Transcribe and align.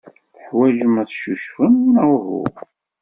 Teḥwajem 0.35 0.93
ad 1.01 1.07
teccucfem, 1.09 1.75
neɣ 1.93 2.07
uhu? 2.15 2.43